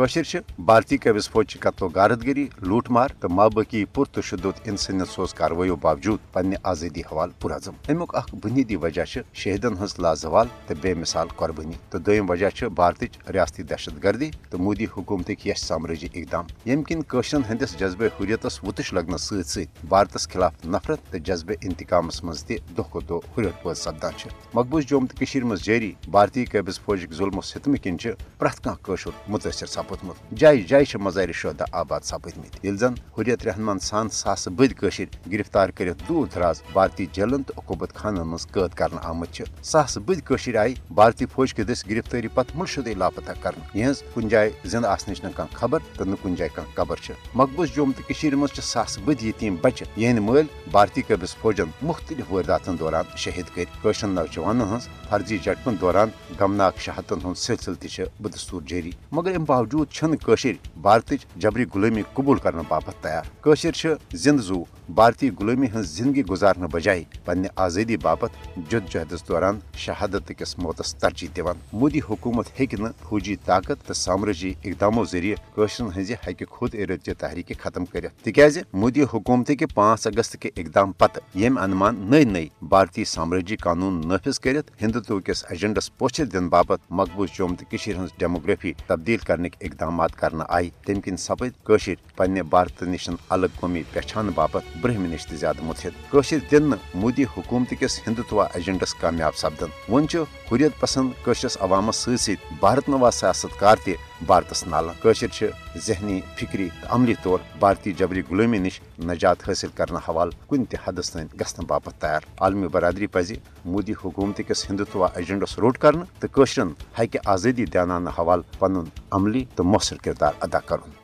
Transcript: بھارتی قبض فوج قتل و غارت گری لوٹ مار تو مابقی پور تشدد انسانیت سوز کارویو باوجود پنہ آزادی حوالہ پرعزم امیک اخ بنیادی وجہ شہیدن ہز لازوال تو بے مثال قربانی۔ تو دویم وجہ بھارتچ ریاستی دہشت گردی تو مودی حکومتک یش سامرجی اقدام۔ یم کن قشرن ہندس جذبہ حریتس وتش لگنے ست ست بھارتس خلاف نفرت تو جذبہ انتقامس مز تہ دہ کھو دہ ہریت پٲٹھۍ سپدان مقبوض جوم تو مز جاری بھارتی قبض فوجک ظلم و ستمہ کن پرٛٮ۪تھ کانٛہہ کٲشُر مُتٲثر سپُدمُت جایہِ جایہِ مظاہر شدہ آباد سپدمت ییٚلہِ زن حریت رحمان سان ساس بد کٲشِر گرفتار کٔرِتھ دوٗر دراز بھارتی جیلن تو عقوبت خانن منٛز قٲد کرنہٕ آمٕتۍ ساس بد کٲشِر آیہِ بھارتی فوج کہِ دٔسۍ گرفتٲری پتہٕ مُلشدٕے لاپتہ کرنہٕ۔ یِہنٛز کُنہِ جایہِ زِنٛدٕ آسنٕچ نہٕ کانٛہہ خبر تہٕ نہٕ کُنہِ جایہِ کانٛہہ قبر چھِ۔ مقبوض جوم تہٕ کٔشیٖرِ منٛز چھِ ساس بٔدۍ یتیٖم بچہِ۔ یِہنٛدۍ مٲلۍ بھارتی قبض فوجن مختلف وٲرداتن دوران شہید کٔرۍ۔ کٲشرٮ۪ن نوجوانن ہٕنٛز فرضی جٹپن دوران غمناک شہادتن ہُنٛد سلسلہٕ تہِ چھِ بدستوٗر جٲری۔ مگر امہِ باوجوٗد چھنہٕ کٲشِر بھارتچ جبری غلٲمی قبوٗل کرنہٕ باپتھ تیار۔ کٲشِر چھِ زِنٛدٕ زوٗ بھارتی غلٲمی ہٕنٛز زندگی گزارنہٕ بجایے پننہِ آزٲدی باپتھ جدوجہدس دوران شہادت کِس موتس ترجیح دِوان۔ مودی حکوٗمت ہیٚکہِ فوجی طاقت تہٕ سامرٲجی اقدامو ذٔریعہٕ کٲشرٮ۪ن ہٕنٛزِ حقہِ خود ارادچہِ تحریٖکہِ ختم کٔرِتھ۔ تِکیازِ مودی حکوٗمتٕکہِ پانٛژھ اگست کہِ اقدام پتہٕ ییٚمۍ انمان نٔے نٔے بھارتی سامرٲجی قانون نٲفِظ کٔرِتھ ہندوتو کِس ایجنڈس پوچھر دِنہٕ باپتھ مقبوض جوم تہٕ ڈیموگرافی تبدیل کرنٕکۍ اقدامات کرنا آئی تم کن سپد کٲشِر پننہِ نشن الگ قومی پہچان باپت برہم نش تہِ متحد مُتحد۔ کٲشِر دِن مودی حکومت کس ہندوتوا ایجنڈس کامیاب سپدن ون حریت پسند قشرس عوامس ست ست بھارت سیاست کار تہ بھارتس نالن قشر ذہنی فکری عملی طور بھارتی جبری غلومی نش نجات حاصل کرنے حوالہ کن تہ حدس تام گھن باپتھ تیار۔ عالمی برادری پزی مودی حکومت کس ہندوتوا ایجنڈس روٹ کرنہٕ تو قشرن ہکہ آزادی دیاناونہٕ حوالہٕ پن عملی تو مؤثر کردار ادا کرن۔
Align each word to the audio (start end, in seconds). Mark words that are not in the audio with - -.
بھارتی 0.00 0.96
قبض 0.96 1.28
فوج 1.28 1.56
قتل 1.60 1.84
و 1.84 1.88
غارت 1.94 2.26
گری 2.26 2.46
لوٹ 2.62 2.90
مار 2.90 3.08
تو 3.20 3.28
مابقی 3.28 3.84
پور 3.84 4.06
تشدد 4.06 4.60
انسانیت 4.64 5.08
سوز 5.08 5.34
کارویو 5.34 5.76
باوجود 5.76 6.18
پنہ 6.32 6.56
آزادی 6.62 7.00
حوالہ 7.00 7.32
پرعزم 7.40 7.72
امیک 7.88 8.14
اخ 8.16 8.34
بنیادی 8.34 8.76
وجہ 8.76 9.04
شہیدن 9.32 9.74
ہز 9.82 9.98
لازوال 9.98 10.46
تو 10.66 10.74
بے 10.82 10.94
مثال 10.94 11.28
قربانی۔ 11.36 11.76
تو 11.90 11.98
دویم 11.98 12.30
وجہ 12.30 12.68
بھارتچ 12.74 13.18
ریاستی 13.32 13.62
دہشت 13.62 14.02
گردی 14.04 14.30
تو 14.50 14.58
مودی 14.58 14.86
حکومتک 14.96 15.46
یش 15.46 15.58
سامرجی 15.58 16.08
اقدام۔ 16.14 16.46
یم 16.66 16.82
کن 16.82 17.00
قشرن 17.08 17.42
ہندس 17.50 17.78
جذبہ 17.78 18.06
حریتس 18.20 18.64
وتش 18.64 18.92
لگنے 18.92 19.18
ست 19.18 19.48
ست 19.48 19.84
بھارتس 19.88 20.28
خلاف 20.28 20.66
نفرت 20.66 21.12
تو 21.12 21.18
جذبہ 21.18 21.54
انتقامس 21.62 22.22
مز 22.24 22.44
تہ 22.44 22.54
دہ 22.78 22.90
کھو 22.90 23.00
دہ 23.00 23.18
ہریت 23.36 23.62
پٲٹھۍ 23.62 23.80
سپدان 23.80 24.28
مقبوض 24.54 24.84
جوم 24.86 25.06
تو 25.06 25.46
مز 25.46 25.62
جاری 25.62 25.92
بھارتی 26.10 26.44
قبض 26.44 26.80
فوجک 26.80 27.12
ظلم 27.12 27.38
و 27.38 27.40
ستمہ 27.40 27.76
کن 27.82 27.96
پرٛٮ۪تھ 27.96 28.60
کانٛہہ 28.62 28.84
کٲشُر 28.84 29.10
مُتٲثر 29.28 29.66
سپُدمُت 29.90 30.38
جایہِ 30.38 30.66
جایہِ 30.66 30.96
مظاہر 30.96 31.32
شدہ 31.32 31.64
آباد 31.72 32.00
سپدمت 32.00 32.64
ییٚلہِ 32.64 32.80
زن 32.80 32.94
حریت 33.18 33.46
رحمان 33.46 33.78
سان 33.78 34.08
ساس 34.08 34.48
بد 34.48 34.72
کٲشِر 34.72 35.04
گرفتار 35.32 35.68
کٔرِتھ 35.68 36.02
دوٗر 36.08 36.26
دراز 36.34 36.62
بھارتی 36.72 37.06
جیلن 37.12 37.42
تو 37.42 37.52
عقوبت 37.56 37.94
خانن 37.94 38.28
منٛز 38.28 38.46
قٲد 38.46 38.74
کرنہٕ 38.74 39.04
آمٕتۍ 39.04 39.62
ساس 39.62 39.98
بد 39.98 40.20
کٲشِر 40.24 40.56
آیہِ 40.56 40.74
بھارتی 40.94 41.26
فوج 41.26 41.54
کہِ 41.54 41.66
دٔسۍ 41.66 41.90
گرفتٲری 41.90 42.28
پتہٕ 42.28 42.56
مُلشدٕے 42.56 42.94
لاپتہ 42.94 43.32
کرنہٕ۔ 43.40 43.76
یِہنٛز 43.76 44.02
کُنہِ 44.14 44.30
جایہِ 44.30 44.52
زِنٛدٕ 44.64 44.90
آسنٕچ 44.90 45.24
نہٕ 45.24 45.32
کانٛہہ 45.36 45.58
خبر 45.58 45.78
تہٕ 45.96 46.06
نہٕ 46.06 46.22
کُنہِ 46.22 46.38
جایہِ 46.38 46.54
کانٛہہ 46.54 46.74
قبر 46.74 46.96
چھِ۔ 46.96 47.14
مقبوض 47.34 47.68
جوم 47.74 47.92
تہٕ 47.92 48.06
کٔشیٖرِ 48.08 48.36
منٛز 48.36 48.54
چھِ 48.54 48.62
ساس 48.62 48.98
بٔدۍ 48.98 49.24
یتیٖم 49.24 49.56
بچہِ۔ 49.62 49.86
یِہنٛدۍ 49.96 50.24
مٲلۍ 50.24 50.70
بھارتی 50.70 51.02
قبض 51.02 51.34
فوجن 51.34 51.70
مختلف 51.82 52.32
وٲرداتن 52.32 52.78
دوران 52.78 53.04
شہید 53.16 53.46
کٔرۍ۔ 53.54 53.82
کٲشرٮ۪ن 53.82 54.14
نوجوانن 54.14 54.60
ہٕنٛز 54.60 54.88
فرضی 55.08 55.38
جٹپن 55.38 55.74
دوران 55.80 56.08
غمناک 56.40 56.78
شہادتن 56.78 57.18
ہُنٛد 57.24 57.38
سلسلہٕ 57.38 57.76
تہِ 57.80 57.90
چھِ 57.90 58.04
بدستوٗر 58.22 58.62
جٲری۔ 58.66 58.90
مگر 59.12 59.34
امہِ 59.34 59.46
باوجوٗد 59.46 59.69
چھنہٕ 59.90 60.16
کٲشِر 60.24 60.52
بھارتچ 60.80 61.26
جبری 61.36 61.64
غلٲمی 61.74 62.02
قبوٗل 62.14 62.38
کرنہٕ 62.38 62.64
باپتھ 62.68 63.02
تیار۔ 63.02 63.22
کٲشِر 63.40 63.72
چھِ 63.72 63.94
زِنٛدٕ 64.12 64.42
زوٗ 64.42 64.64
بھارتی 64.94 65.30
غلٲمی 65.30 65.66
ہٕنٛز 65.66 65.86
زندگی 65.86 66.22
گزارنہٕ 66.24 66.68
بجایے 66.72 67.04
پننہِ 67.24 67.48
آزٲدی 67.56 67.96
باپتھ 67.96 68.58
جدوجہدس 68.70 69.28
دوران 69.28 69.58
شہادت 69.74 70.32
کِس 70.38 70.58
موتس 70.58 70.94
ترجیح 70.94 71.28
دِوان۔ 71.36 71.56
مودی 71.72 72.00
حکوٗمت 72.10 72.46
ہیٚکہِ 72.60 72.86
فوجی 73.08 73.36
طاقت 73.44 73.86
تہٕ 73.86 73.96
سامرٲجی 73.96 74.54
اقدامو 74.64 75.04
ذٔریعہٕ 75.04 75.54
کٲشرٮ۪ن 75.54 75.90
ہٕنٛزِ 75.92 76.12
حقہِ 76.12 76.48
خود 76.48 76.74
ارادچہِ 76.74 77.14
تحریٖکہِ 77.18 77.56
ختم 77.58 77.84
کٔرِتھ۔ 77.84 78.14
تِکیازِ 78.24 78.60
مودی 78.72 79.02
حکوٗمتٕکہِ 79.02 79.74
پانٛژھ 79.74 80.06
اگست 80.06 80.36
کہِ 80.40 80.50
اقدام 80.56 80.92
پتہٕ 80.92 81.22
ییٚمۍ 81.34 81.62
انمان 81.62 81.94
نٔے 82.10 82.24
نٔے 82.24 82.46
بھارتی 82.62 83.04
سامرٲجی 83.04 83.56
قانون 83.56 84.00
نٲفِظ 84.08 84.40
کٔرِتھ 84.40 84.70
ہندوتو 84.82 85.20
کِس 85.20 85.44
ایجنڈس 85.50 85.96
پوچھر 85.98 86.24
دِنہٕ 86.24 86.48
باپتھ 86.48 86.80
مقبوض 86.90 87.28
جوم 87.38 87.54
تہٕ 87.54 88.06
ڈیموگرافی 88.18 88.72
تبدیل 88.86 89.18
کرنٕکۍ 89.18 89.59
اقدامات 89.60 90.16
کرنا 90.16 90.44
آئی 90.48 90.70
تم 90.86 91.00
کن 91.00 91.16
سپد 91.16 91.64
کٲشِر 91.64 91.94
پننہِ 92.16 92.42
نشن 92.82 93.14
الگ 93.28 93.46
قومی 93.60 93.82
پہچان 93.92 94.30
باپت 94.34 94.76
برہم 94.80 95.06
نش 95.06 95.26
تہِ 95.26 95.38
متحد 95.38 95.62
مُتحد۔ 95.62 96.10
کٲشِر 96.10 96.38
دِن 96.50 96.72
مودی 96.94 97.24
حکومت 97.24 97.74
کس 97.80 98.00
ہندوتوا 98.06 98.46
ایجنڈس 98.54 98.94
کامیاب 98.94 99.36
سپدن 99.36 99.92
ون 99.92 100.06
حریت 100.52 100.80
پسند 100.80 101.24
قشرس 101.24 101.56
عوامس 101.60 101.96
ست 101.96 102.20
ست 102.20 102.52
بھارت 102.60 102.90
سیاست 103.14 103.58
کار 103.58 103.76
تہ 103.84 103.90
بھارتس 104.26 104.66
نالن 104.66 104.92
قشر 105.02 105.46
ذہنی 105.86 106.20
فکری 106.36 106.68
عملی 106.88 107.14
طور 107.22 107.38
بھارتی 107.58 107.92
جبری 107.92 108.22
غلومی 108.30 108.58
نش 108.58 108.80
نجات 109.04 109.48
حاصل 109.48 109.68
کرنے 109.74 109.98
حوالہ 110.08 110.48
کن 110.48 110.64
تہ 110.64 110.76
حدس 110.86 111.10
تام 111.10 111.26
گھن 111.38 111.64
باپتھ 111.66 112.00
تیار۔ 112.00 112.20
عالمی 112.40 112.68
برادری 112.68 113.06
پزی 113.06 113.36
مودی 113.64 113.92
حکومت 114.04 114.40
کس 114.48 114.70
ہندوتوا 114.70 115.08
ایجنڈس 115.14 115.58
روٹ 115.58 115.78
کرنہٕ 115.78 116.20
تو 116.20 116.26
قشرن 116.32 116.68
ہکہ 116.98 117.18
آزادی 117.24 117.64
دیاناونہٕ 117.64 118.12
حوالہٕ 118.18 118.58
پن 118.58 118.76
عملی 119.10 119.44
تو 119.54 119.64
مؤثر 119.64 119.96
کردار 119.96 120.32
ادا 120.40 120.58
کرن۔ 120.58 120.99